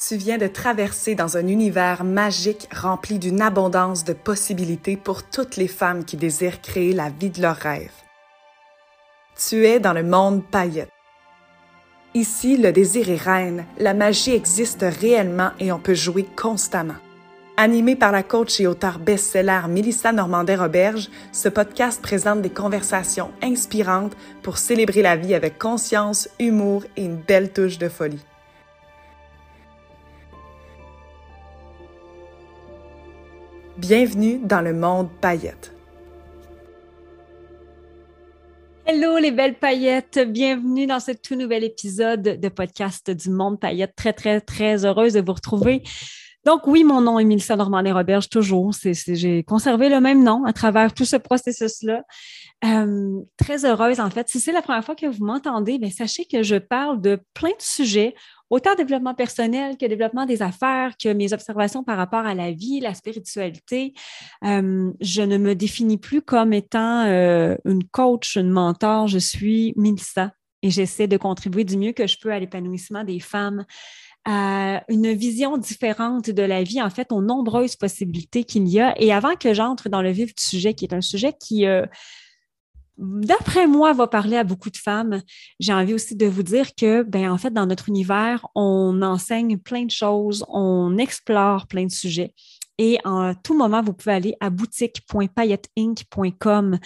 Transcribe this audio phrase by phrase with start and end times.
[0.00, 5.56] Tu viens de traverser dans un univers magique rempli d'une abondance de possibilités pour toutes
[5.56, 7.90] les femmes qui désirent créer la vie de leurs rêves.
[9.36, 10.92] Tu es dans le monde paillette.
[12.14, 16.94] Ici, le désir est reine, la magie existe réellement et on peut jouer constamment.
[17.56, 24.16] Animé par la coach et auteure best-seller Mélissa Normandin-Roberge, ce podcast présente des conversations inspirantes
[24.44, 28.24] pour célébrer la vie avec conscience, humour et une belle touche de folie.
[33.78, 35.72] Bienvenue dans le monde paillette.
[38.84, 43.94] Hello les belles paillettes, bienvenue dans ce tout nouvel épisode de podcast du monde paillette.
[43.94, 45.84] Très, très, très heureuse de vous retrouver.
[46.44, 48.72] Donc oui, mon nom est Mélissa Normandin-Roberge, toujours.
[48.82, 52.02] J'ai conservé le même nom à travers tout ce processus-là.
[52.64, 54.28] Euh, très heureuse, en fait.
[54.28, 57.50] Si c'est la première fois que vous m'entendez, ben, sachez que je parle de plein
[57.50, 58.14] de sujets
[58.50, 62.80] autant développement personnel que développement des affaires, que mes observations par rapport à la vie,
[62.80, 63.94] la spiritualité.
[64.44, 69.08] Euh, je ne me définis plus comme étant euh, une coach, une mentor.
[69.08, 73.20] Je suis Milsa et j'essaie de contribuer du mieux que je peux à l'épanouissement des
[73.20, 73.64] femmes,
[74.24, 78.94] à une vision différente de la vie, en fait, aux nombreuses possibilités qu'il y a.
[79.00, 81.66] Et avant que j'entre dans le vif du sujet, qui est un sujet qui...
[81.66, 81.86] Euh,
[82.98, 85.22] d'après moi, va parler à beaucoup de femmes.
[85.60, 89.56] J'ai envie aussi de vous dire que, ben, en fait, dans notre univers, on enseigne
[89.56, 92.34] plein de choses, on explore plein de sujets.
[92.78, 96.78] Et en tout moment, vous pouvez aller à boutique.pailletteinc.com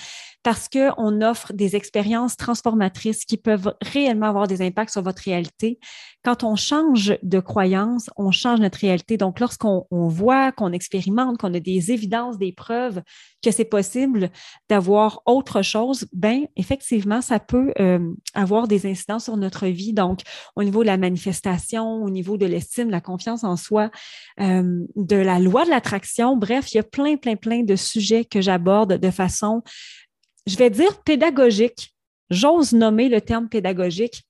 [0.42, 5.78] parce qu'on offre des expériences transformatrices qui peuvent réellement avoir des impacts sur votre réalité.
[6.24, 9.18] Quand on change de croyance, on change notre réalité.
[9.18, 13.02] Donc, lorsqu'on voit, qu'on expérimente, qu'on a des évidences, des preuves
[13.44, 14.30] que c'est possible
[14.70, 19.92] d'avoir autre chose, ben effectivement, ça peut euh, avoir des incidences sur notre vie.
[19.92, 20.20] Donc,
[20.56, 23.90] au niveau de la manifestation, au niveau de l'estime, la confiance en soi,
[24.40, 25.81] euh, de la loi de la
[26.36, 29.62] Bref, il y a plein, plein, plein de sujets que j'aborde de façon,
[30.46, 31.94] je vais dire pédagogique.
[32.30, 34.24] J'ose nommer le terme pédagogique,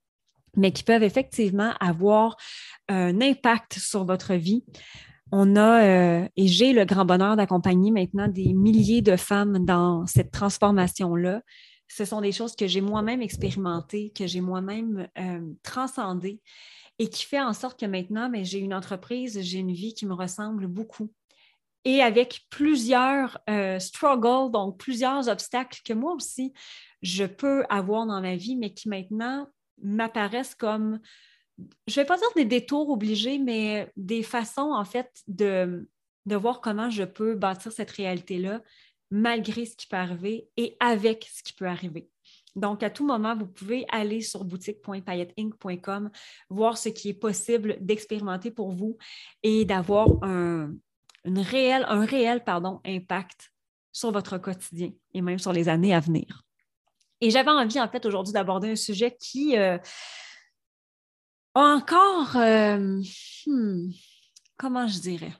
[0.57, 2.37] mais qui peuvent effectivement avoir
[2.89, 4.65] un impact sur votre vie.
[5.31, 10.07] On a, euh, et j'ai le grand bonheur d'accompagner maintenant des milliers de femmes dans
[10.07, 11.41] cette transformation-là.
[11.89, 16.41] Ce sont des choses que j'ai moi-même expérimentées, que j'ai moi-même euh, transcendées
[16.99, 20.07] et qui fait en sorte que maintenant, ben, j'ai une entreprise, j'ai une vie qui
[20.07, 21.11] me ressemble beaucoup
[21.85, 26.53] et avec plusieurs euh, struggles, donc plusieurs obstacles que moi aussi,
[27.03, 29.49] je peux avoir dans ma vie, mais qui maintenant
[29.83, 31.01] m'apparaissent comme,
[31.59, 35.89] je ne vais pas dire des détours obligés, mais des façons, en fait, de,
[36.27, 38.63] de voir comment je peux bâtir cette réalité-là
[39.11, 42.09] malgré ce qui peut arriver et avec ce qui peut arriver.
[42.55, 46.11] Donc, à tout moment, vous pouvez aller sur boutique.pailletteinc.com,
[46.49, 48.97] voir ce qui est possible d'expérimenter pour vous
[49.43, 50.73] et d'avoir un,
[51.25, 53.53] une réelle, un réel pardon, impact
[53.93, 56.43] sur votre quotidien et même sur les années à venir.
[57.21, 59.79] Et j'avais envie, en fait, aujourd'hui d'aborder un sujet qui euh,
[61.55, 63.01] a encore, euh,
[63.47, 63.91] hmm,
[64.57, 65.33] comment je dirais,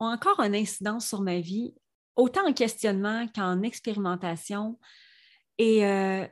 [0.00, 1.74] a encore un incidence sur ma vie,
[2.16, 4.78] autant en questionnement qu'en expérimentation.
[5.58, 6.26] Et euh,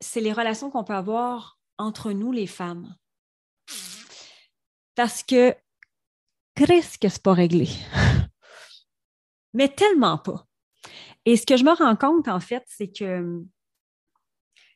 [0.00, 2.94] c'est les relations qu'on peut avoir entre nous, les femmes.
[4.94, 5.54] Parce que
[6.54, 7.68] qu'est-ce que c'est pas réglé?
[9.54, 10.46] Mais tellement pas.
[11.24, 13.48] Et ce que je me rends compte, en fait, c'est que hum,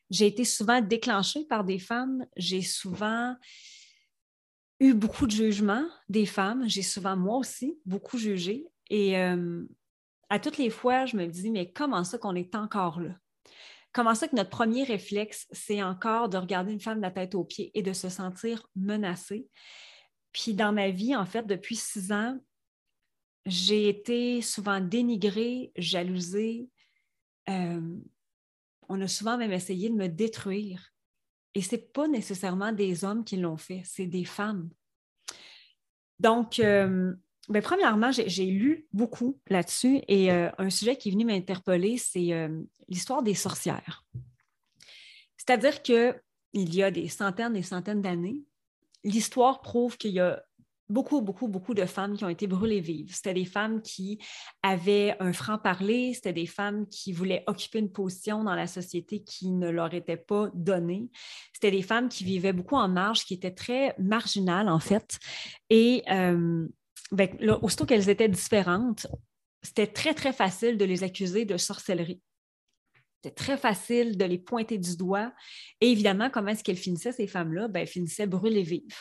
[0.09, 2.25] j'ai été souvent déclenchée par des femmes.
[2.37, 3.35] J'ai souvent
[4.79, 6.67] eu beaucoup de jugements des femmes.
[6.67, 8.67] J'ai souvent, moi aussi, beaucoup jugé.
[8.89, 9.67] Et hum,
[10.29, 13.15] à toutes les fois, je me dis, mais comment ça qu'on est encore là?
[13.93, 17.33] Comment ça que notre premier réflexe, c'est encore de regarder une femme de la tête
[17.33, 19.47] aux pieds et de se sentir menacée?
[20.37, 22.37] Puis dans ma vie, en fait, depuis six ans,
[23.47, 26.69] j'ai été souvent dénigrée, jalousée.
[27.49, 27.97] Euh,
[28.87, 30.93] on a souvent même essayé de me détruire.
[31.55, 34.69] Et ce n'est pas nécessairement des hommes qui l'ont fait, c'est des femmes.
[36.19, 37.15] Donc, euh,
[37.49, 42.47] ben, premièrement, j'ai lu beaucoup là-dessus et euh, un sujet qui est venu m'interpeller, c'est
[42.87, 44.05] l'histoire des sorcières.
[45.35, 46.13] C'est-à-dire qu'il
[46.53, 48.43] y a des centaines et centaines d'années,
[49.07, 50.43] l'histoire prouve qu'il y a
[50.89, 53.13] beaucoup, beaucoup, beaucoup de femmes qui ont été brûlées vives.
[53.13, 54.19] C'était des femmes qui
[54.63, 59.51] avaient un franc-parler, c'était des femmes qui voulaient occuper une position dans la société qui
[59.51, 61.09] ne leur était pas donnée.
[61.53, 65.19] C'était des femmes qui vivaient beaucoup en marge, qui étaient très marginales, en fait.
[65.69, 66.67] Et euh,
[67.11, 67.29] ben,
[67.61, 69.07] aussitôt qu'elles étaient différentes,
[69.63, 72.21] c'était très, très facile de les accuser de sorcellerie.
[73.17, 75.33] C'était très facile de les pointer du doigt.
[75.81, 77.67] Et évidemment, comment est-ce qu'elles finissaient, ces femmes-là?
[77.67, 78.95] Ben, elles finissaient brûlées vives.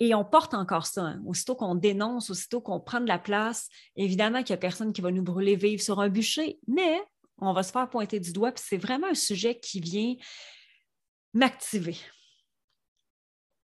[0.00, 1.02] Et on porte encore ça.
[1.02, 1.22] Hein.
[1.26, 5.00] Aussitôt qu'on dénonce, aussitôt qu'on prend de la place, évidemment qu'il n'y a personne qui
[5.00, 7.00] va nous brûler vivre sur un bûcher, mais
[7.38, 8.52] on va se faire pointer du doigt.
[8.52, 10.14] Puis c'est vraiment un sujet qui vient
[11.32, 11.96] m'activer.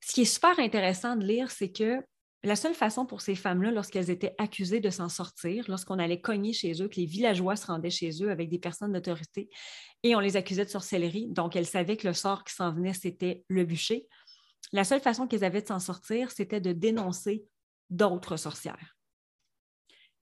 [0.03, 2.03] Ce qui est super intéressant de lire, c'est que
[2.43, 6.53] la seule façon pour ces femmes-là, lorsqu'elles étaient accusées de s'en sortir, lorsqu'on allait cogner
[6.53, 9.49] chez eux, que les villageois se rendaient chez eux avec des personnes d'autorité
[10.03, 12.93] et on les accusait de sorcellerie, donc elles savaient que le sort qui s'en venait,
[12.93, 14.07] c'était le bûcher.
[14.71, 17.45] La seule façon qu'elles avaient de s'en sortir, c'était de dénoncer
[17.91, 18.97] d'autres sorcières.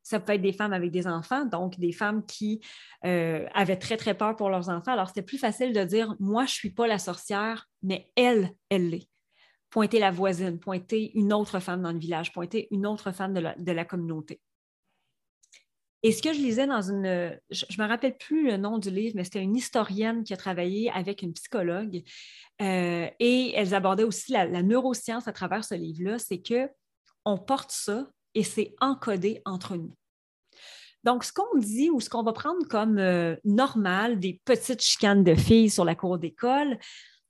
[0.03, 2.61] Ça peut être des femmes avec des enfants, donc des femmes qui
[3.05, 4.91] euh, avaient très, très peur pour leurs enfants.
[4.91, 8.49] Alors, c'était plus facile de dire, moi, je ne suis pas la sorcière, mais elle,
[8.69, 9.08] elle l'est
[9.69, 13.71] pointer la voisine, pointer une autre femme dans le village, pointer une autre femme de
[13.71, 14.41] la, communauté.
[16.01, 18.89] Et ce que je lisais dans une, je ne me rappelle plus le nom du
[18.89, 22.03] livre, mais c'était une historienne qui a travaillé avec une psychologue
[22.61, 26.69] euh, et elles abordaient aussi la, neuroscience à travers ce livre-là, c'est que
[27.25, 29.93] on porte ça et c'est encodé entre nous.
[31.03, 35.23] Donc, ce qu'on dit ou ce qu'on va prendre comme euh, normal, des petites chicanes
[35.23, 36.77] de filles sur la cour d'école,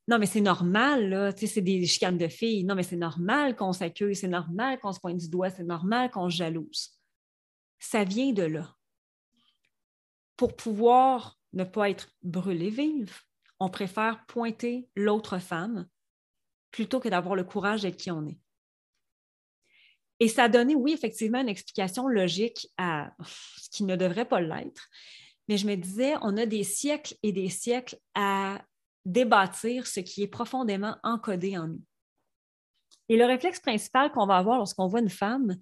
[0.09, 2.63] non, mais c'est normal, là, c'est des chicanes de filles.
[2.63, 6.09] Non, mais c'est normal qu'on s'accueille, c'est normal qu'on se pointe du doigt, c'est normal
[6.09, 6.99] qu'on se jalouse.
[7.77, 8.75] Ça vient de là.
[10.35, 13.19] Pour pouvoir ne pas être brûlé vive,
[13.59, 15.87] on préfère pointer l'autre femme
[16.71, 18.39] plutôt que d'avoir le courage d'être qui on est.
[20.19, 24.41] Et ça a donné, oui, effectivement, une explication logique à ce qui ne devrait pas
[24.41, 24.89] l'être.
[25.47, 28.63] Mais je me disais, on a des siècles et des siècles à
[29.11, 31.81] débâtir ce qui est profondément encodé en nous.
[33.09, 35.57] Et le réflexe principal qu'on va avoir lorsqu'on voit une femme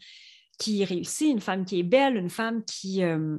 [0.59, 3.37] qui réussit, une femme qui est belle, une femme qui, euh,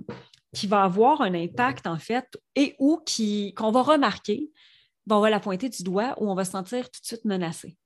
[0.54, 3.02] qui va avoir un impact, en fait, et ou
[3.56, 4.50] qu'on va remarquer,
[5.06, 7.24] ben, on va la pointer du doigt ou on va se sentir tout de suite
[7.24, 7.76] menacé.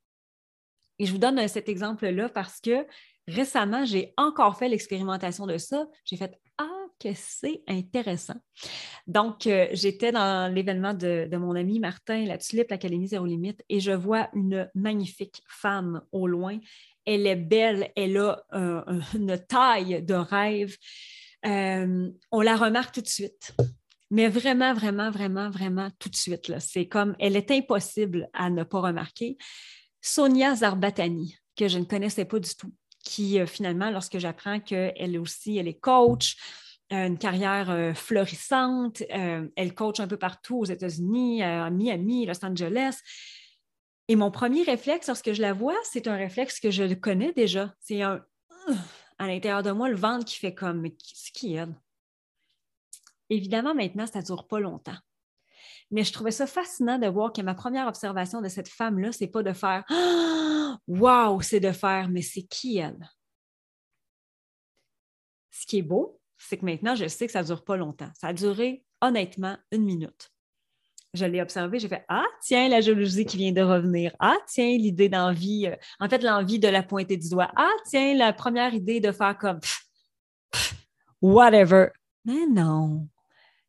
[0.98, 2.86] Et je vous donne cet exemple-là parce que
[3.26, 5.86] récemment, j'ai encore fait l'expérimentation de ça.
[6.04, 6.38] J'ai fait
[7.02, 8.36] que c'est intéressant.
[9.06, 13.80] Donc, euh, j'étais dans l'événement de, mon ami Martin, la Tulipe, l'Académie Zéro Limite, et
[13.80, 16.58] je vois une magnifique femme au loin.
[17.04, 18.44] Elle est belle, elle a
[19.14, 20.76] une taille de rêve.
[21.44, 23.54] Euh, on la remarque tout de suite.
[24.10, 26.52] Mais vraiment, vraiment, vraiment, vraiment tout de suite.
[26.60, 29.38] C'est comme, elle est impossible à ne pas remarquer.
[30.00, 32.72] Sonia Zarbatani, que je ne connaissais pas du tout,
[33.02, 39.02] qui euh, finalement, lorsque j'apprends qu'elle aussi, elle est coach, euh, une carrière euh, florissante.
[39.14, 43.00] Euh, elle coach un peu partout aux États-Unis, à Miami, Los Angeles.
[44.08, 47.74] Et mon premier réflexe lorsque je la vois, c'est un réflexe que je connais déjà.
[47.80, 48.24] C'est un
[49.18, 51.68] à l'intérieur de moi, le ventre qui fait comme ce qui est.
[53.30, 54.96] Évidemment, maintenant, ça ne dure pas longtemps.
[55.90, 59.28] Mais je trouvais ça fascinant de voir que ma première observation de cette femme-là, c'est
[59.28, 59.84] pas de faire
[60.88, 63.08] Waouh, c'est de faire, mais c'est qui elle?
[65.50, 68.10] Ce qui est beau, c'est que maintenant, je sais que ça ne dure pas longtemps.
[68.18, 70.30] Ça a duré honnêtement une minute.
[71.14, 74.14] Je l'ai observé, j'ai fait Ah, tiens, la jalousie qui vient de revenir.
[74.18, 77.50] Ah, tiens, l'idée d'envie, euh, en fait, l'envie de la pointer du doigt.
[77.54, 79.60] Ah, tiens, la première idée de faire comme
[81.20, 81.88] whatever.
[82.24, 83.08] Mais non.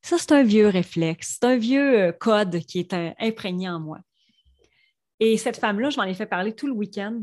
[0.01, 1.37] Ça, c'est un vieux réflexe.
[1.39, 3.99] C'est un vieux euh, code qui est imprégné en moi.
[5.19, 7.21] Et cette femme-là, je m'en ai fait parler tout le week-end.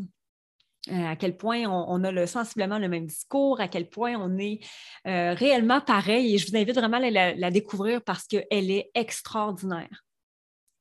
[0.89, 4.61] Euh, à quel point on, a sensiblement le même discours, à quel point on est
[5.07, 6.35] euh, réellement pareil.
[6.35, 10.05] Et je vous invite vraiment à la, découvrir parce qu'elle est extraordinaire.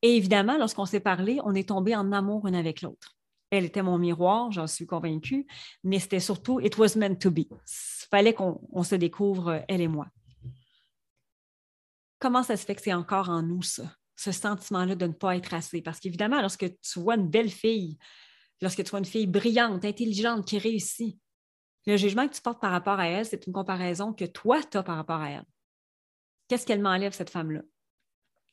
[0.02, 3.18] Et évidemment, lorsqu'on s'est parlé, on est tombé en amour une avec l'autre.
[3.52, 5.46] Elle était mon miroir, j'en suis convaincue,
[5.84, 7.40] mais c'était surtout It was meant to be.
[7.50, 10.08] Il fallait qu'on se découvre, elle et moi.
[12.20, 13.84] Comment ça se fait que c'est encore en nous, ça,
[14.16, 15.82] ce sentiment-là de ne pas être assez?
[15.82, 17.98] Parce qu'évidemment, lorsque tu vois une belle fille
[18.62, 21.18] lorsque tu vois une fille brillante, intelligente, qui réussit.
[21.86, 24.78] Le jugement que tu portes par rapport à elle, c'est une comparaison que toi, tu
[24.78, 25.46] as par rapport à elle.
[26.48, 27.62] Qu'est-ce qu'elle m'enlève, cette femme-là?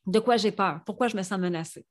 [0.05, 0.81] De quoi j'ai peur?
[0.85, 1.85] Pourquoi je me sens menacée?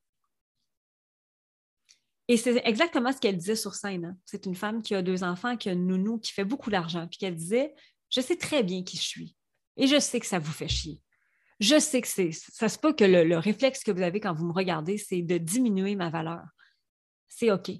[2.29, 4.05] Et c'est exactement ce qu'elle disait sur scène.
[4.07, 4.17] Hein.
[4.25, 7.07] C'est une femme qui a deux enfants, qui a une nounou, qui fait beaucoup d'argent,
[7.07, 7.75] puis qu'elle disait
[8.11, 9.37] Je sais très bien qui je suis
[9.77, 11.01] et je sais que ça vous fait chier.
[11.61, 12.33] Je sais que c'est.
[12.33, 15.39] Ça se peut que le réflexe que vous avez quand vous me regardez, c'est de
[15.39, 16.43] diminuer ma valeur.
[17.29, 17.71] C'est OK.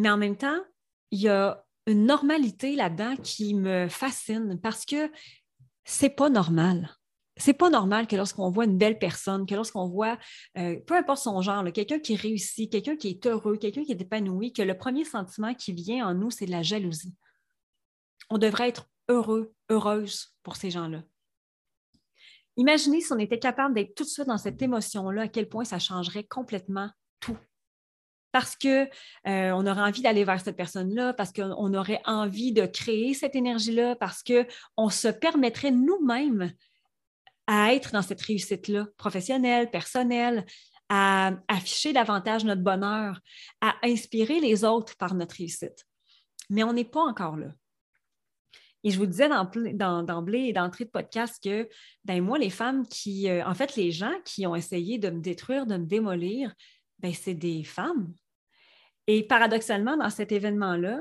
[0.00, 0.58] Mais en même temps,
[1.10, 5.12] il y a une normalité là-dedans qui me fascine parce que
[5.84, 6.96] c'est pas normal.
[7.36, 10.18] C'est pas normal que lorsqu'on voit une belle personne, que lorsqu'on voit,
[10.56, 14.00] euh, peu importe son genre, quelqu'un qui réussit, quelqu'un qui est heureux, quelqu'un qui est
[14.00, 17.14] épanoui, que le premier sentiment qui vient en nous, c'est de la jalousie.
[18.30, 21.02] On devrait être heureux, heureuse pour ces gens-là.
[22.56, 25.64] Imaginez si on était capable d'être tout de suite dans cette émotion-là, à quel point
[25.64, 26.90] ça changerait complètement
[28.32, 28.86] parce qu'on
[29.26, 33.96] euh, aurait envie d'aller vers cette personne-là, parce qu'on aurait envie de créer cette énergie-là,
[33.96, 36.52] parce qu'on se permettrait nous-mêmes
[37.46, 40.46] à être dans cette réussite-là, professionnelle, personnelle,
[40.88, 43.20] à afficher davantage notre bonheur,
[43.60, 45.86] à inspirer les autres par notre réussite.
[46.48, 47.48] Mais on n'est pas encore là.
[48.82, 51.68] Et je vous disais d'emblée et d'entrée de podcast que,
[52.04, 55.20] ben moi, les femmes qui, euh, en fait, les gens qui ont essayé de me
[55.20, 56.54] détruire, de me démolir,
[57.00, 58.14] ben c'est des femmes.
[59.06, 61.00] Et paradoxalement, dans cet événement-là,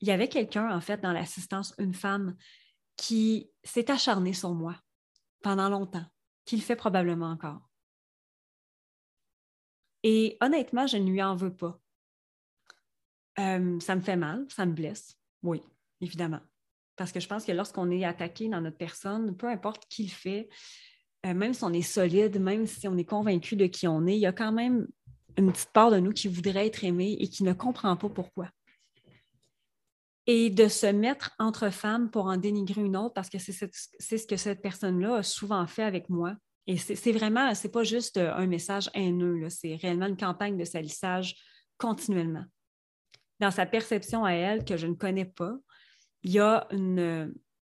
[0.00, 2.36] il y avait quelqu'un, en fait, dans l'assistance, une femme
[2.96, 4.76] qui s'est acharnée sur moi
[5.42, 6.04] pendant longtemps,
[6.44, 7.60] qui le fait probablement encore.
[10.02, 11.80] Et honnêtement, je ne lui en veux pas.
[13.38, 15.62] Euh, ça me fait mal, ça me blesse, oui,
[16.00, 16.40] évidemment.
[16.96, 20.10] Parce que je pense que lorsqu'on est attaqué dans notre personne, peu importe qui le
[20.10, 20.48] fait,
[21.26, 24.14] euh, même si on est solide, même si on est convaincu de qui on est,
[24.14, 24.86] il y a quand même
[25.36, 28.50] une petite part de nous qui voudrait être aimée et qui ne comprend pas pourquoi.
[30.26, 34.26] Et de se mettre entre femmes pour en dénigrer une autre, parce que c'est ce
[34.26, 36.34] que cette personne-là a souvent fait avec moi.
[36.66, 41.36] Et c'est vraiment, c'est pas juste un message haineux, c'est réellement une campagne de salissage
[41.78, 42.44] continuellement.
[43.38, 45.54] Dans sa perception à elle, que je ne connais pas,
[46.24, 47.32] il y a une,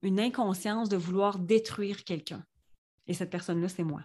[0.04, 2.46] une inconscience de vouloir détruire quelqu'un.
[3.08, 4.04] Et cette personne-là, c'est moi.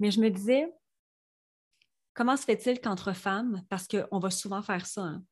[0.00, 0.72] Mais je me disais,
[2.14, 5.24] comment se fait-il qu'entre femmes, parce qu'on va souvent faire ça, hein,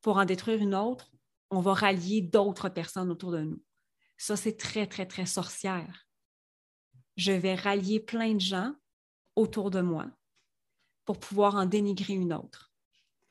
[0.00, 1.10] pour en détruire une autre,
[1.50, 3.62] on va rallier d'autres personnes autour de nous?
[4.16, 6.06] Ça, c'est très, très, très sorcière.
[7.16, 8.74] Je vais rallier plein de gens
[9.36, 10.06] autour de moi
[11.04, 12.72] pour pouvoir en dénigrer une autre.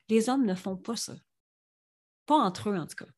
[0.09, 1.15] Les hommes ne font pas ça.
[2.25, 3.11] Pas entre eux, en tout cas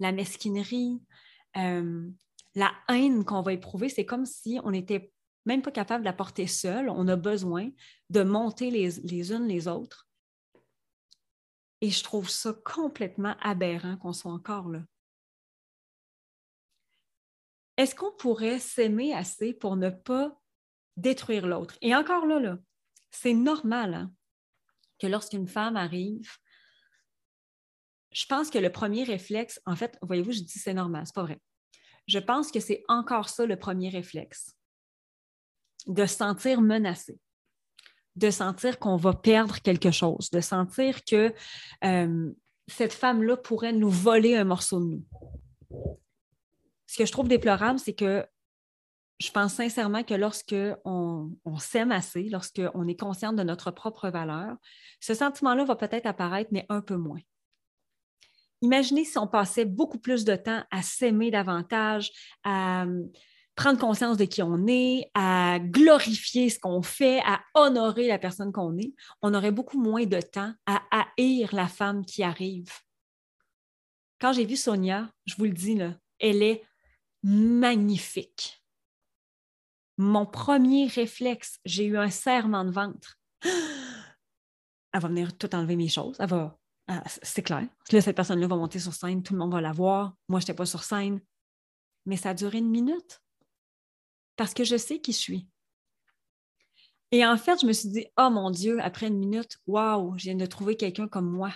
[0.00, 1.02] la mesquinerie,
[1.56, 2.10] euh,
[2.54, 5.12] la haine qu'on va éprouver, c'est comme si on n'était
[5.44, 6.88] même pas capable de la porter seule.
[6.88, 7.70] On a besoin
[8.10, 10.08] de monter les, unes les autres.
[11.80, 14.82] Et je trouve ça complètement aberrant qu'on soit encore là.
[17.76, 20.40] Est-ce qu'on pourrait s'aimer assez pour ne pas
[20.96, 21.76] détruire l'autre?
[21.82, 22.58] Et encore là, là
[23.10, 24.12] c'est normal hein,
[24.98, 26.38] que lorsqu'une femme arrive
[28.14, 31.24] je pense que le premier réflexe, en fait, voyez-vous, je dis c'est normal, c'est pas
[31.24, 31.40] vrai.
[32.06, 34.53] Je pense que c'est encore ça le premier réflexe,
[35.86, 37.18] de se sentir menacé,
[38.16, 41.32] de sentir qu'on va perdre quelque chose, de sentir que
[41.84, 42.32] euh,
[42.68, 45.04] cette femme-là pourrait nous voler un morceau de nous.
[46.86, 48.26] Ce que je trouve déplorable, c'est que
[49.20, 54.08] je pense sincèrement que lorsque on, on s'aime assez, lorsqu'on est conscient de notre propre
[54.08, 54.56] valeur,
[55.00, 57.20] ce sentiment-là va peut-être apparaître, mais un peu moins.
[58.62, 62.10] Imaginez si on passait beaucoup plus de temps à s'aimer davantage,
[62.44, 62.86] à
[63.54, 68.52] prendre conscience de qui on est, à glorifier ce qu'on fait, à honorer la personne
[68.52, 72.72] qu'on est, on aurait beaucoup moins de temps à haïr la femme qui arrive.
[74.20, 76.64] Quand j'ai vu Sonia, je vous le dis, là, elle est
[77.22, 78.64] magnifique.
[79.98, 83.18] Mon premier réflexe, j'ai eu un serrement de ventre.
[84.92, 86.16] Elle va venir tout enlever mes choses.
[86.20, 86.56] Elle va
[86.86, 87.66] ah, c'est clair.
[87.90, 90.14] Là, cette personne-là va monter sur scène, tout le monde va la voir.
[90.28, 91.20] Moi, je n'étais pas sur scène.
[92.04, 93.23] Mais ça a duré une minute
[94.36, 95.48] parce que je sais qui je suis.
[97.10, 100.24] Et en fait, je me suis dit, oh mon Dieu, après une minute, waouh, je
[100.24, 101.52] viens de trouver quelqu'un comme moi.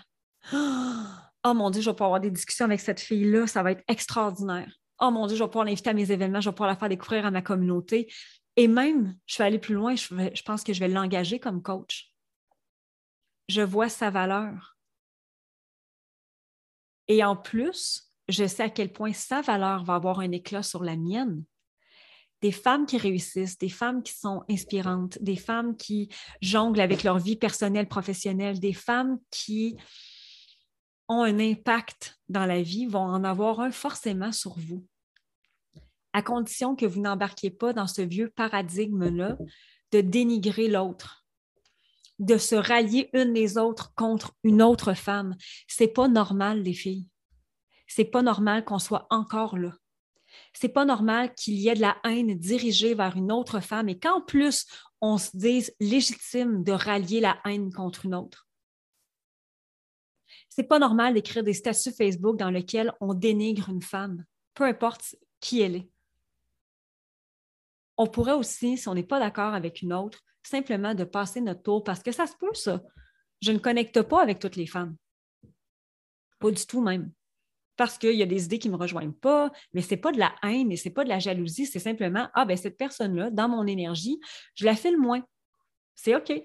[1.44, 3.85] Oh mon Dieu, je vais pouvoir avoir des discussions avec cette fille-là, ça va être
[3.87, 4.73] extraordinaire.
[5.00, 6.88] Oh mon Dieu, je vais pouvoir l'inviter à mes événements, je vais pouvoir la faire
[6.88, 8.12] découvrir à ma communauté.
[8.56, 12.12] Et même, je vais aller plus loin, je pense que je vais l'engager comme coach.
[13.49, 14.76] Je vois sa valeur.
[17.06, 20.82] Et en plus, je sais à quel point sa valeur va avoir un éclat sur
[20.82, 21.44] la mienne.
[22.40, 26.09] Des femmes qui réussissent, des femmes qui sont inspirantes, des femmes qui
[26.40, 29.76] jonglent avec leur vie personnelle, professionnelle, des femmes qui
[31.09, 34.87] ont un impact dans la vie vont en avoir un forcément sur vous.
[36.12, 39.37] À condition que vous n'embarquiez pas dans ce vieux paradigme-là
[39.92, 41.26] de dénigrer l'autre,
[42.18, 45.37] de se rallier une les autres contre une autre femme.
[45.66, 47.07] C'est pas normal, les filles.
[47.87, 49.75] C'est pas normal qu'on soit encore là.
[50.52, 53.99] C'est pas normal qu'il y ait de la haine dirigée vers une autre femme et
[53.99, 54.66] qu'en plus,
[55.00, 58.49] on se dise légitime de rallier la haine contre une autre.
[60.49, 65.14] C'est pas normal d'écrire des statuts Facebook dans lesquels on dénigre une femme, peu importe
[65.40, 65.90] qui elle est.
[67.97, 71.62] On pourrait aussi, si on n'est pas d'accord avec une autre, simplement de passer notre
[71.62, 72.83] tour parce que ça se peut, ça.
[73.40, 74.97] Je ne connecte pas avec toutes les femmes.
[76.38, 77.12] Pas du tout même.
[77.78, 80.11] Parce qu'il y a des idées qui ne me rejoignent pas, mais ce n'est pas
[80.11, 82.76] de la haine et ce n'est pas de la jalousie, c'est simplement Ah, ben cette
[82.76, 84.18] personne-là, dans mon énergie,
[84.56, 85.23] je la file moins.
[85.94, 86.30] C'est OK.
[86.30, 86.44] Il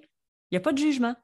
[0.52, 1.16] n'y a pas de jugement.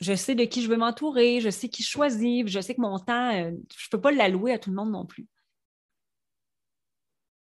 [0.00, 2.98] Je sais de qui je veux m'entourer, je sais qui choisir, je sais que mon
[2.98, 5.26] temps, euh, je ne peux pas l'allouer à tout le monde non plus.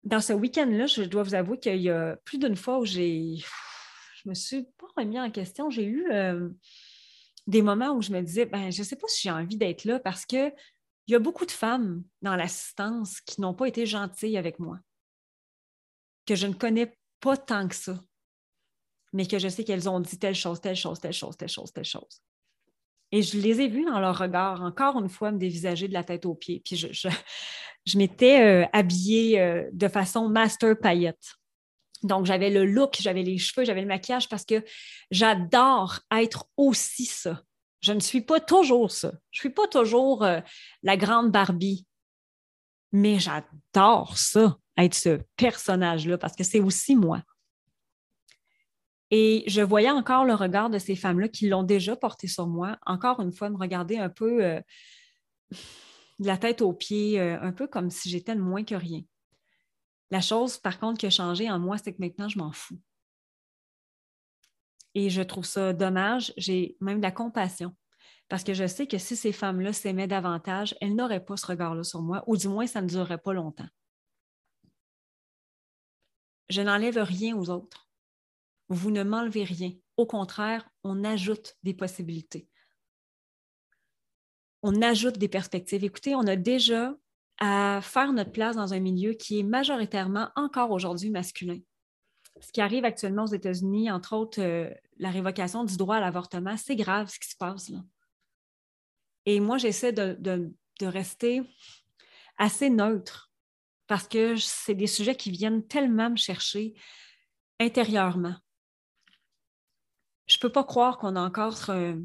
[0.05, 3.35] Dans ce week-end-là, je dois vous avouer qu'il y a plus d'une fois où j'ai.
[4.23, 5.71] Je me suis pas remis en question.
[5.71, 6.51] J'ai eu euh,
[7.49, 9.85] des moments où je me disais, ben, je ne sais pas si j'ai envie d'être
[9.85, 10.25] là parce
[11.05, 14.79] qu'il y a beaucoup de femmes dans l'assistance qui n'ont pas été gentilles avec moi,
[16.27, 17.99] que je ne connais pas tant que ça,
[19.13, 21.73] mais que je sais qu'elles ont dit telle chose, telle chose, telle chose, telle chose,
[21.73, 22.23] telle chose.
[23.13, 26.03] Et je les ai vues dans leur regard, encore une fois, me dévisager de la
[26.03, 26.61] tête aux pieds.
[26.65, 27.09] Puis je, je,
[27.99, 31.35] m'étais euh, habillée euh, de façon master paillette.
[32.03, 34.65] Donc, j'avais le look, j'avais les cheveux, j'avais le maquillage parce que
[35.11, 37.41] j'adore être aussi ça.
[37.85, 39.13] Je ne suis pas toujours ça.
[39.31, 40.41] Je ne suis pas toujours euh,
[40.83, 41.87] la grande Barbie,
[42.93, 47.21] mais j'adore ça, être ce personnage-là, parce que c'est aussi moi.
[49.11, 52.79] Et je voyais encore le regard de ces femmes-là qui l'ont déjà porté sur moi,
[52.87, 54.63] encore une fois, me regarder un peu euh,
[55.51, 59.03] de la tête aux pieds, euh, un peu comme si j'étais moins que rien.
[60.11, 62.81] La chose, par contre, qui a changé en moi, c'est que maintenant, je m'en fous.
[64.95, 66.33] Et je trouve ça dommage.
[66.37, 67.75] J'ai même de la compassion.
[68.29, 71.85] Parce que je sais que si ces femmes-là s'aimaient davantage, elles n'auraient pas ce regard-là
[71.85, 73.69] sur moi, ou du moins, ça ne durerait pas longtemps.
[76.49, 77.89] Je n'enlève rien aux autres.
[78.69, 79.73] Vous ne m'enlevez rien.
[79.97, 82.49] Au contraire, on ajoute des possibilités.
[84.63, 85.85] On ajoute des perspectives.
[85.85, 86.95] Écoutez, on a déjà
[87.39, 91.59] à faire notre place dans un milieu qui est majoritairement encore aujourd'hui masculin.
[92.41, 96.57] Ce qui arrive actuellement aux États-Unis, entre autres, euh, la révocation du droit à l'avortement,
[96.57, 97.81] c'est grave ce qui se passe là.
[99.27, 101.43] Et moi, j'essaie de, rester
[102.37, 103.33] assez neutre
[103.87, 106.75] parce que c'est des sujets qui viennent tellement me chercher
[107.59, 108.35] intérieurement.
[110.27, 111.97] Je ne peux pas croire qu'on a encore euh,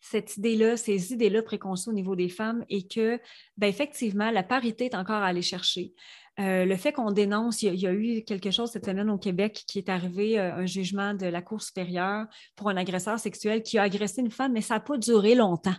[0.00, 3.20] cette idée-là, ces idées-là préconçues au niveau des femmes et que,
[3.56, 5.94] ben, effectivement, la parité est encore à aller chercher.
[6.40, 9.64] Euh, le fait qu'on dénonce, il y, a, eu quelque chose cette semaine au Québec
[9.68, 13.78] qui est arrivé, euh, un jugement de la Cour supérieure pour un agresseur sexuel qui
[13.78, 15.76] a agressé une femme, mais ça n'a pas duré longtemps.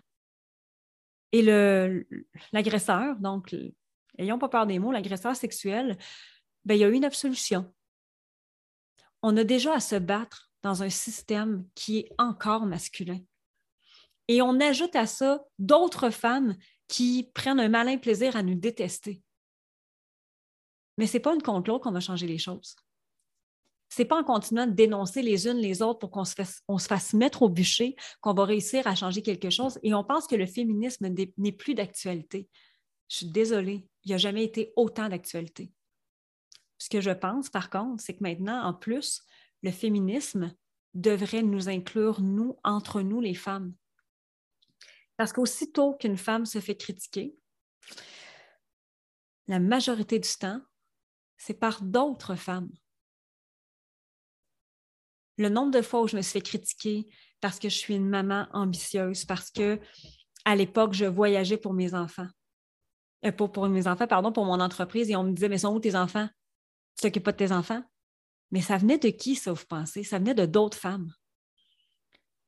[1.34, 1.42] Et
[2.54, 3.54] l'agresseur, donc,
[4.18, 5.98] ayons pas peur des mots, l'agresseur sexuel,
[6.64, 7.74] ben, il y a eu une absolution.
[9.22, 13.20] On a déjà à se battre dans un système qui est encore masculin.
[14.30, 16.56] Et on ajoute à ça d'autres femmes
[16.88, 19.22] qui prennent un malin plaisir à nous détester.
[20.98, 22.76] Mais ce n'est pas une contre l'autre qu'on va changer les choses.
[23.90, 26.88] Ce n'est pas en continuant de dénoncer les unes les autres pour qu'on se, se,
[26.88, 29.80] fasse mettre au bûcher qu'on va réussir à changer quelque chose.
[29.84, 32.50] Et on pense que le féminisme n'est plus d'actualité.
[33.08, 35.72] Je suis désolée, il n'y a jamais été autant d'actualité.
[36.78, 39.24] Ce que je pense, par contre, c'est que maintenant, en plus,
[39.64, 40.54] le féminisme
[40.94, 43.74] devrait nous inclure, nous, entre nous, les femmes.
[45.18, 47.36] Parce qu'aussitôt qu'une femme se fait critiquer,
[49.48, 50.62] la majorité du temps,
[51.38, 52.72] c'est par d'autres femmes.
[55.38, 57.08] Le nombre de fois où je me suis fait critiquer
[57.42, 59.80] parce que je suis une maman ambitieuse, parce que
[60.46, 62.28] à l'époque, je voyageais pour mes enfants.
[63.26, 65.80] Euh, pour, mes enfants, pardon, pour mon entreprise, et on me disait, mais sont où
[65.80, 66.30] tes enfants?
[66.96, 67.84] Tu t'occupes pas de tes enfants?
[68.52, 70.04] Mais ça venait de qui, ça, vous pensez?
[70.04, 71.12] Ça venait de d'autres femmes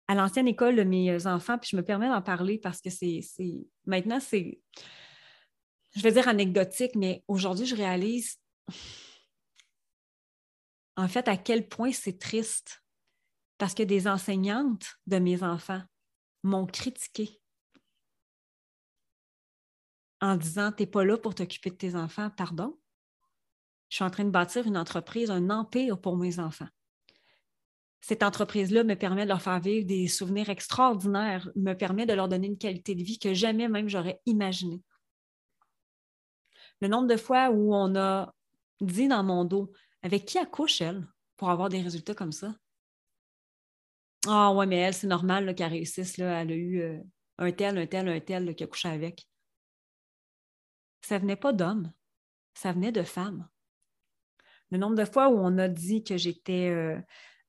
[0.08, 3.21] à l'ancienne école de mes enfants, puis je me permets d'en parler parce que c'est
[3.86, 4.60] maintenant, c'est,
[5.95, 8.38] je vais dire anecdotique, mais aujourd'hui, je réalise
[10.95, 12.84] en fait à quel point c'est triste
[13.58, 15.82] parce que des enseignantes de mes enfants
[16.43, 17.41] m'ont critiqué
[20.21, 22.80] en disant T'es pas là pour t'occuper de tes enfants, pardon.
[23.89, 26.67] Je suis en train de bâtir une entreprise, un empire pour mes enfants
[28.08, 32.30] cette entreprise-là me permet de leur faire vivre des souvenirs extraordinaires, me permet de leur
[32.30, 34.82] donner une qualité de vie que jamais même j'aurais imaginée.
[36.80, 38.34] Le nombre de fois où on a
[38.82, 42.56] dit dans mon dos, avec qui accouche elle pour avoir des résultats comme ça?
[44.26, 46.18] Ah ouais, mais elle, c'est normal qu'elle réussisse.
[46.18, 47.00] Là, elle a eu euh,
[47.38, 49.28] un tel, un tel, un tel qui a couché avec.
[51.02, 51.94] Ça venait pas d'hommes,
[52.54, 53.48] ça venait de femmes.
[54.72, 57.00] Le nombre de fois où on a dit que j'étais euh,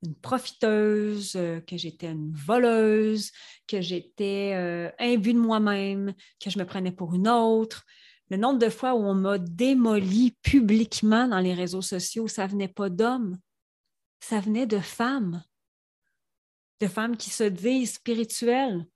[0.05, 3.33] une profiteuse, euh, que j'étais une voleuse,
[3.67, 7.85] que j'étais imbue de moi-même, que je me prenais pour une autre.
[8.31, 12.69] Le nombre de fois où on m'a démoli publiquement dans les réseaux sociaux, ça venait
[12.69, 13.39] pas d'hommes,
[14.21, 15.43] ça venait de femmes.
[16.81, 18.87] De femmes qui se disent spirituelles,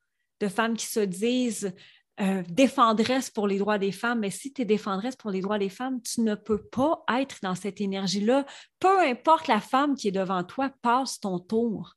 [0.41, 1.73] de femmes qui se disent
[2.21, 5.59] euh, défendresse pour les droits des femmes, mais si tu es défendresse pour les droits
[5.59, 8.45] des femmes, tu ne peux pas être dans cette énergie-là.
[8.79, 11.97] Peu importe la femme qui est devant toi, passe ton tour.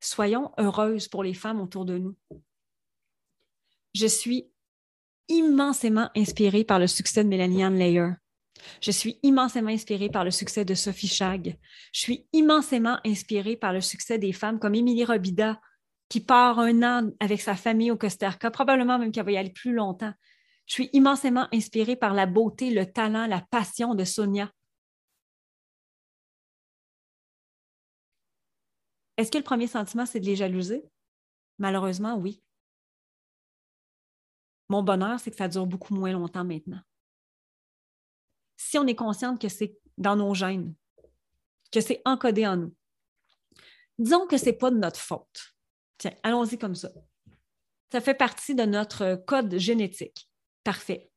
[0.00, 2.16] soyons heureuses pour les femmes autour de nous.
[3.98, 4.48] Je suis
[5.26, 8.10] immensément inspirée par le succès de Mélanie Ann Layer.
[8.80, 11.58] Je suis immensément inspirée par le succès de Sophie Chag.
[11.92, 15.60] Je suis immensément inspirée par le succès des femmes comme Émilie Robida,
[16.08, 19.36] qui part un an avec sa famille au Costa Rica, probablement même qu'elle va y
[19.36, 20.14] aller plus longtemps.
[20.66, 24.48] Je suis immensément inspirée par la beauté, le talent, la passion de Sonia.
[29.16, 30.84] Est-ce que le premier sentiment, c'est de les jalouser?
[31.58, 32.40] Malheureusement, oui.
[34.68, 36.80] Mon bonheur, c'est que ça dure beaucoup moins longtemps maintenant.
[38.56, 40.74] Si on est consciente que c'est dans nos gènes,
[41.72, 42.74] que c'est encodé en nous,
[43.98, 45.54] disons que ce n'est pas de notre faute.
[45.96, 46.90] Tiens, allons-y comme ça.
[47.90, 50.30] Ça fait partie de notre code génétique.
[50.64, 51.10] Parfait.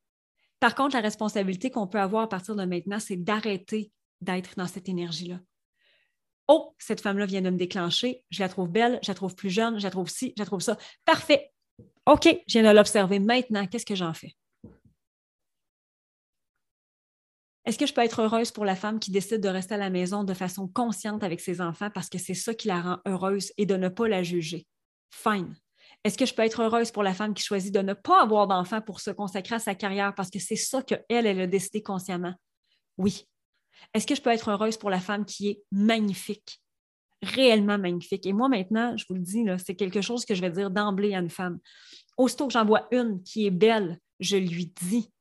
[0.60, 4.68] Par contre, la responsabilité qu'on peut avoir à partir de maintenant, c'est d'arrêter d'être dans
[4.68, 5.40] cette énergie-là.
[6.48, 9.50] Oh, cette femme-là vient de me déclencher, je la trouve belle, je la trouve plus
[9.50, 10.78] jeune, je la trouve ci, je la trouve ça.
[11.06, 11.52] Parfait.
[12.06, 13.20] OK, je viens de l'observer.
[13.20, 14.36] Maintenant, qu'est-ce que j'en fais?
[17.66, 19.92] Est-ce que je peux être heureuse pour la femme qui décide de rester à la
[19.92, 23.52] maison de façon consciente avec ses enfants parce que c'est ça qui la rend heureuse
[23.58, 24.66] et de ne pas la juger?
[25.12, 25.56] Fine.
[26.04, 28.48] Est-ce que je peux être heureuse pour la femme qui choisit de ne pas avoir
[28.48, 31.84] d'enfants pour se consacrer à sa carrière parce que c'est ça qu'elle, elle a décidé
[31.84, 32.34] consciemment?
[32.98, 33.28] Oui.
[33.94, 36.62] Est-ce que je peux être heureuse pour la femme qui est magnifique,
[37.22, 38.26] réellement magnifique?
[38.26, 41.14] Et moi, maintenant, je vous le dis, c'est quelque chose que je vais dire d'emblée
[41.14, 41.60] à une femme.
[42.18, 45.12] Aussitôt que j'en vois une qui est belle, je lui dis.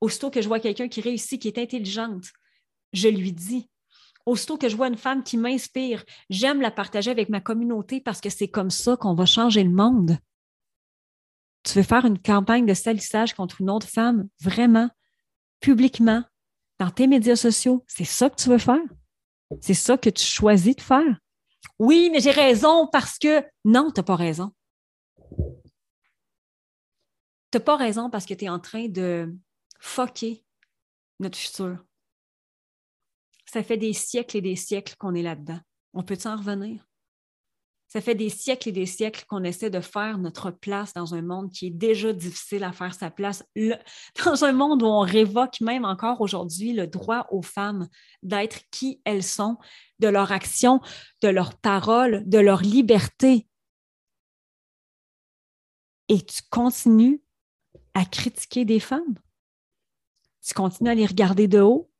[0.00, 2.26] Aussitôt que je vois quelqu'un qui réussit, qui est intelligente,
[2.92, 3.68] je lui dis.
[4.26, 8.20] Aussitôt que je vois une femme qui m'inspire, j'aime la partager avec ma communauté parce
[8.20, 10.18] que c'est comme ça qu'on va changer le monde.
[11.62, 14.90] Tu veux faire une campagne de salissage contre une autre femme, vraiment,
[15.60, 16.22] publiquement,
[16.78, 18.82] dans tes médias sociaux, c'est ça que tu veux faire?
[19.60, 21.18] C'est ça que tu choisis de faire?
[21.78, 24.52] Oui, mais j'ai raison parce que non, tu n'as pas raison.
[27.50, 29.34] Tu n'as pas raison parce que tu es en train de
[29.78, 30.44] foquer
[31.20, 31.84] notre futur.
[33.46, 35.60] Ça fait des siècles et des siècles qu'on est là-dedans.
[35.92, 36.86] On peut s'en revenir?
[37.88, 41.22] Ça fait des siècles et des siècles qu'on essaie de faire notre place dans un
[41.22, 43.44] monde qui est déjà difficile à faire sa place,
[44.24, 47.88] dans un monde où on révoque même encore aujourd'hui le droit aux femmes
[48.22, 49.56] d'être qui elles sont,
[50.00, 50.80] de leur action,
[51.22, 53.46] de leurs paroles, de leur liberté.
[56.08, 57.22] Et tu continues
[57.94, 59.16] à critiquer des femmes?
[60.44, 61.90] Tu continues à les regarder de haut?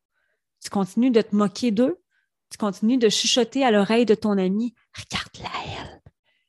[0.63, 2.01] Tu continues de te moquer d'eux?
[2.51, 6.03] Tu continues de chuchoter à l'oreille de ton ami Regarde-la, elle.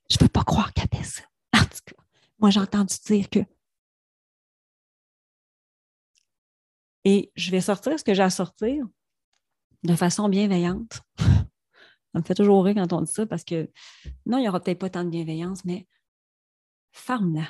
[0.10, 1.24] Je ne peux pas croire qu'elle fait ça.
[1.54, 2.04] En tout cas,
[2.40, 3.40] moi, j'ai entendu dire que.
[7.04, 8.86] Et je vais sortir ce que j'ai à sortir
[9.84, 11.02] de façon bienveillante.
[11.18, 13.72] ça me fait toujours rire quand on dit ça parce que
[14.26, 15.88] non, il n'y aura peut-être pas tant de bienveillance, mais
[16.92, 17.50] ferme-la.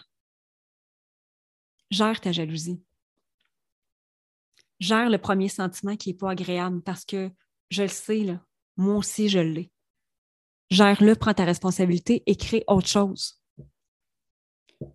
[1.89, 2.83] Gère ta jalousie.
[4.79, 7.31] Gère le premier sentiment qui n'est pas agréable parce que
[7.69, 8.41] je le sais, là,
[8.77, 9.71] moi aussi, je l'ai.
[10.69, 13.41] Gère-le, prends ta responsabilité et crée autre chose.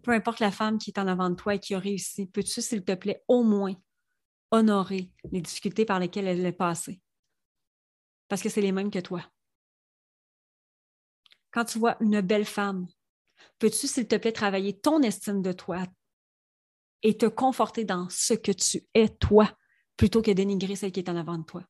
[0.02, 2.60] Peu importe la femme qui est en avant de toi et qui a réussi, peux-tu,
[2.62, 3.74] s'il te plaît, au moins
[4.50, 7.00] honorer les difficultés par lesquelles elle est passée?
[8.28, 9.22] Parce que c'est les mêmes que toi.
[11.50, 12.86] Quand tu vois une belle femme,
[13.58, 15.84] peux-tu, s'il te plaît, travailler ton estime de toi
[17.02, 19.50] et te conforter dans ce que tu es, toi,
[19.96, 21.64] plutôt que dénigrer celle qui est en avant de toi?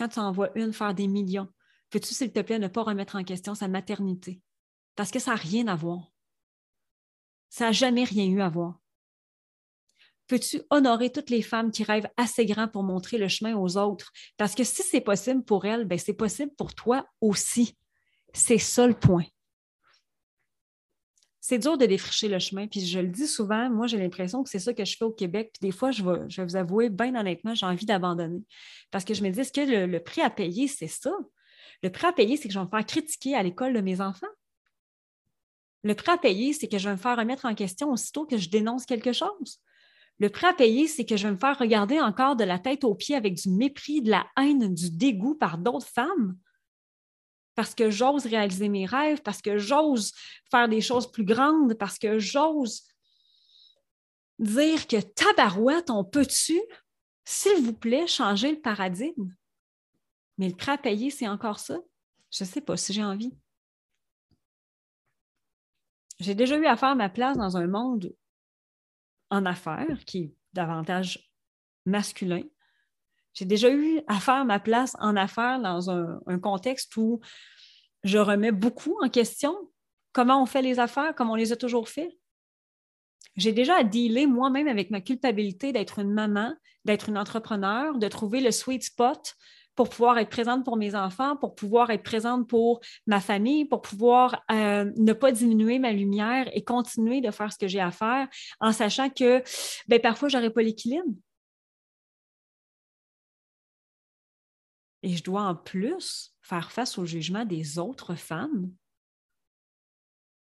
[0.00, 1.48] Quand tu en vois une faire des millions,
[1.90, 4.40] peux-tu, s'il te plaît, ne pas remettre en question sa maternité?
[4.96, 6.10] Parce que ça n'a rien à voir.
[7.50, 8.80] Ça n'a jamais rien eu à voir.
[10.26, 14.10] Peux-tu honorer toutes les femmes qui rêvent assez grand pour montrer le chemin aux autres?
[14.38, 17.76] Parce que si c'est possible pour elles, ben c'est possible pour toi aussi.
[18.32, 19.26] C'est ça le point.
[21.50, 24.48] C'est dur de défricher le chemin, puis je le dis souvent, moi j'ai l'impression que
[24.48, 26.54] c'est ça que je fais au Québec, puis des fois, je vais, je vais vous
[26.54, 28.44] avouer, bien honnêtement, j'ai envie d'abandonner.
[28.92, 31.10] Parce que je me dis, est-ce que le, le prix à payer, c'est ça?
[31.82, 34.00] Le prix à payer, c'est que je vais me faire critiquer à l'école de mes
[34.00, 34.28] enfants.
[35.82, 38.38] Le prix à payer, c'est que je vais me faire remettre en question aussitôt que
[38.38, 39.60] je dénonce quelque chose.
[40.20, 42.84] Le prix à payer, c'est que je vais me faire regarder encore de la tête
[42.84, 46.36] aux pieds avec du mépris, de la haine, du dégoût par d'autres femmes.
[47.54, 50.12] Parce que j'ose réaliser mes rêves, parce que j'ose
[50.50, 52.82] faire des choses plus grandes, parce que j'ose
[54.38, 56.60] dire que tabarouette, on peut-tu,
[57.24, 59.34] s'il vous plaît, changer le paradigme?
[60.38, 60.78] Mais le prêt
[61.10, 61.78] c'est encore ça?
[62.30, 63.36] Je ne sais pas si j'ai envie.
[66.18, 68.14] J'ai déjà eu à faire ma place dans un monde
[69.30, 71.30] en affaires qui est davantage
[71.86, 72.42] masculin.
[73.34, 77.20] J'ai déjà eu à faire ma place en affaires dans un, contexte où
[78.02, 79.56] je remets beaucoup en question
[80.12, 82.18] comment on fait les affaires, comme on les a toujours fait.
[83.36, 86.52] J'ai déjà à dealer moi-même avec ma culpabilité d'être une maman,
[86.84, 89.36] d'être une entrepreneur, de trouver le sweet spot
[89.76, 93.80] pour pouvoir être présente pour mes enfants, pour pouvoir être présente pour ma famille, pour
[93.80, 97.90] pouvoir euh, ne pas diminuer ma lumière et continuer de faire ce que j'ai à
[97.90, 98.28] faire
[98.60, 99.42] en sachant que
[99.88, 101.08] ben, parfois, je n'aurai pas l'équilibre.
[105.02, 108.72] Et je dois en plus faire face au jugement des autres femmes?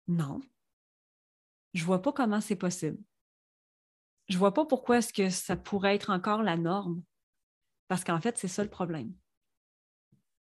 [0.09, 0.41] Non.
[1.75, 2.99] Je ne vois pas comment c'est possible.
[4.29, 7.03] Je ne vois pas pourquoi est-ce que ça pourrait être encore la norme.
[7.89, 9.13] Parce qu'en fait, c'est ça le problème.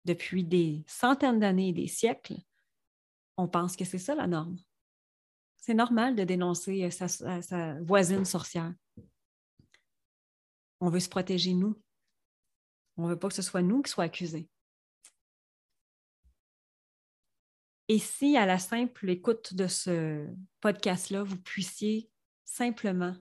[0.04, 2.36] Depuis des centaines d'années et des siècles,
[3.36, 4.56] on pense que c'est ça la norme.
[5.56, 8.72] C'est normal de dénoncer sa, voisine sorcière.
[10.80, 11.76] On veut se protéger, nous.
[12.96, 14.48] On ne veut pas que ce soit nous qui soient accusés.
[17.88, 20.26] Et si, à la simple écoute de ce
[20.60, 22.10] podcast-là, vous puissiez
[22.44, 23.14] simplement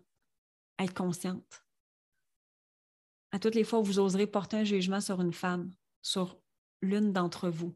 [0.80, 1.66] être consciente
[3.36, 5.70] à toutes les fois où vous oserez porter un jugement sur une femme,
[6.02, 6.40] sur
[6.82, 7.76] l'une d'entre vous,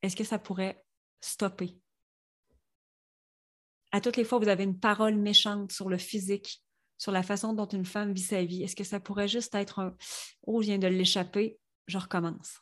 [0.00, 0.82] est-ce que ça pourrait
[1.20, 1.78] stopper?
[3.92, 6.64] À toutes les fois où vous avez une parole méchante sur le physique,
[6.98, 9.78] sur la façon dont une femme vit sa vie, est-ce que ça pourrait juste être
[9.80, 9.96] un
[10.46, 12.60] Oh, je viens de l'échapper, je recommence?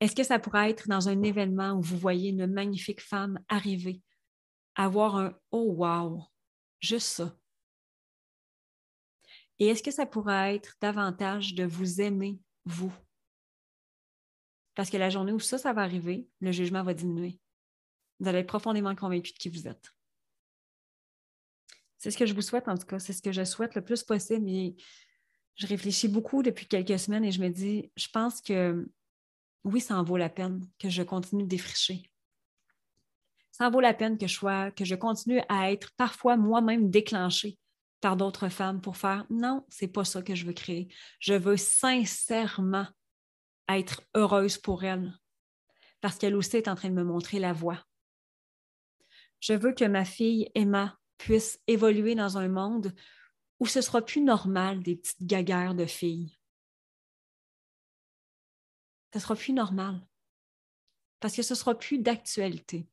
[0.00, 4.02] Est-ce que ça pourrait être dans un événement où vous voyez une magnifique femme arriver,
[4.74, 6.24] avoir un Oh, wow,
[6.80, 7.36] juste ça?
[9.58, 12.92] Et est-ce que ça pourrait être davantage de vous aimer, vous?
[14.74, 17.38] Parce que la journée où ça, ça va arriver, le jugement va diminuer.
[18.18, 19.94] Vous allez être profondément convaincu de qui vous êtes.
[22.04, 22.98] C'est ce que je vous souhaite, en tout cas.
[22.98, 24.46] C'est ce que je souhaite le plus possible.
[24.50, 24.76] Et
[25.54, 28.86] je réfléchis beaucoup depuis quelques semaines et je me dis, je pense que
[29.64, 32.10] oui, ça en vaut la peine que je continue de défricher.
[33.52, 36.90] Ça en vaut la peine que je, sois, que je continue à être parfois moi-même
[36.90, 37.58] déclenchée
[38.02, 40.88] par d'autres femmes pour faire non, c'est pas ça que je veux créer.
[41.20, 42.86] Je veux sincèrement
[43.70, 45.18] être heureuse pour elle
[46.02, 47.82] parce qu'elle aussi est en train de me montrer la voie.
[49.40, 52.94] Je veux que ma fille Emma puisse évoluer dans un monde
[53.60, 56.36] où ce sera plus normal des petites gaguères de filles.
[59.12, 60.06] Ce sera plus normal
[61.20, 62.86] parce que ce sera plus d'actualité.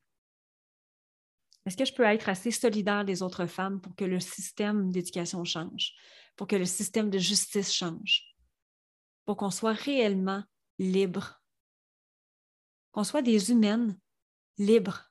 [1.66, 5.44] Est-ce que je peux être assez solidaire des autres femmes pour que le système d'éducation
[5.44, 5.94] change,
[6.36, 8.36] pour que le système de justice change,
[9.26, 10.44] pour qu'on soit réellement
[10.80, 11.42] libre,
[12.92, 14.00] qu'on soit des humaines
[14.58, 15.11] libres,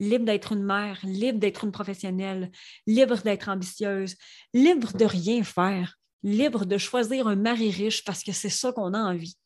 [0.00, 2.50] libres d'être une mère, libres d'être une professionnelle,
[2.86, 4.16] libres d'être ambitieuse,
[4.52, 8.94] libres de rien faire, libres de choisir un mari riche parce que c'est ça qu'on
[8.94, 9.36] a envie.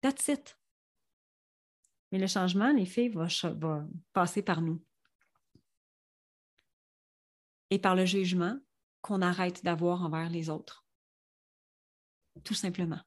[0.00, 0.56] That's it.
[2.12, 3.28] Mais le changement, les filles, va,
[4.12, 4.82] passer par nous.
[7.70, 8.58] Et par le jugement
[9.02, 10.86] qu'on arrête d'avoir envers les autres.
[12.44, 13.00] Tout simplement.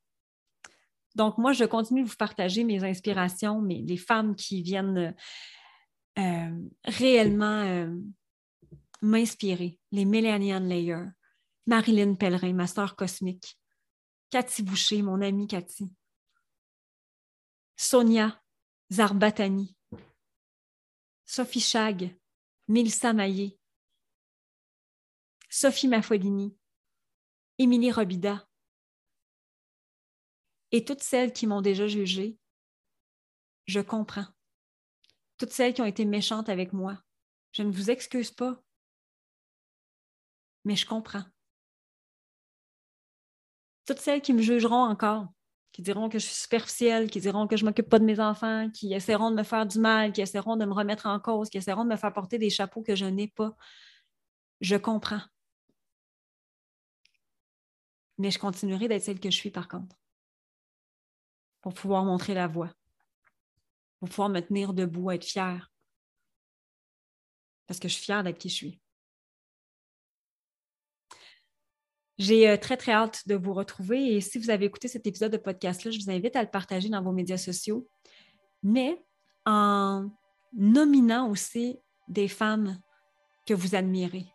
[1.16, 5.16] Donc, moi, je continue de vous partager mes inspirations, mais les femmes qui viennent
[6.18, 7.94] euh, réellement euh,
[9.02, 9.80] m'inspirer.
[9.92, 11.06] Les Mélanian Layer,
[11.68, 13.58] Marilyn Pellerin, ma sœur cosmique,
[14.30, 15.94] Cathy Boucher, mon amie Cathy,
[17.76, 18.42] Sonia
[18.92, 19.76] Zarbatani,
[21.26, 22.16] Sophie Chag,
[22.68, 23.58] Milsa Maillé,
[25.50, 26.56] Sophie Mafolini,
[27.58, 28.48] Émilie Robida
[30.72, 32.38] et toutes celles qui m'ont déjà jugée,
[33.66, 34.26] je comprends.
[35.38, 36.98] Toutes celles qui ont été méchantes avec moi,
[37.52, 38.62] je ne vous excuse pas,
[40.66, 41.24] mais je comprends.
[43.86, 45.28] Toutes celles qui me jugeront encore,
[45.72, 48.20] qui diront que je suis superficielle, qui diront que je ne m'occupe pas de mes
[48.20, 51.50] enfants, qui essaieront de me faire du mal, qui essaieront de me remettre en cause,
[51.50, 53.56] qui essaieront de me faire porter des chapeaux que je n'ai pas.
[54.62, 55.22] Je comprends.
[58.18, 59.96] Mais je continuerai d'être celle que je suis par contre,
[61.62, 62.72] pour pouvoir montrer la voie,
[64.00, 65.72] pour pouvoir me tenir debout, être fière,
[67.68, 68.82] parce que je suis fière d'être qui je suis.
[72.18, 74.14] J'ai euh, très, très hâte de vous retrouver.
[74.14, 76.90] Et si vous avez écouté cet épisode de podcast-là, je vous invite à le partager
[76.90, 77.88] dans vos médias sociaux,
[78.62, 79.04] mais
[79.46, 80.10] en
[80.54, 82.80] nominant aussi des femmes
[83.48, 84.28] que vous admirez,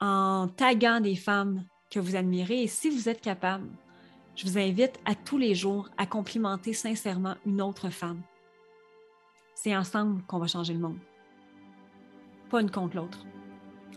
[0.00, 2.62] en taguant des femmes que vous admirez.
[2.62, 3.68] Et si vous êtes capable,
[4.36, 8.22] je vous invite à tous les jours à complimenter sincèrement une autre femme.
[9.54, 10.98] C'est ensemble qu'on va changer le monde,
[12.50, 13.24] pas une contre l'autre.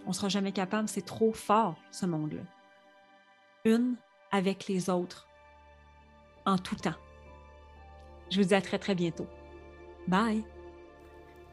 [0.05, 2.43] On ne sera jamais capable, c'est trop fort ce monde-là
[3.65, 3.95] une
[4.31, 5.27] avec les autres.
[6.47, 6.93] en tout temps.
[8.29, 9.25] Je vous dis à très, très bientôt.
[10.07, 10.43] Bye!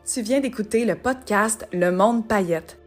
[0.05, 2.79] Tu viens d'écouter le podcast Le Monde Paillette.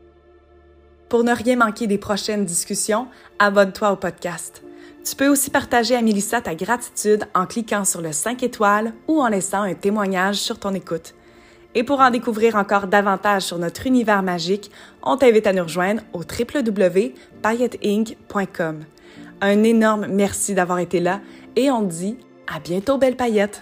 [1.10, 3.08] Pour ne rien manquer des prochaines discussions,
[3.40, 4.64] abonne-toi au podcast.
[5.08, 9.22] Tu peux aussi partager à Mélissa ta gratitude en cliquant sur le 5 étoiles ou
[9.22, 11.14] en laissant un témoignage sur ton écoute.
[11.76, 14.72] Et pour en découvrir encore davantage sur notre univers magique,
[15.04, 18.86] on t'invite à nous rejoindre au www.pailletteinc.com.
[19.42, 21.22] Un énorme merci d'avoir été là
[21.56, 22.18] et on te dit
[22.52, 23.62] à bientôt, belle paillette!